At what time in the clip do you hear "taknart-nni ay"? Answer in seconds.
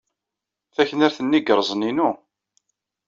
0.75-1.43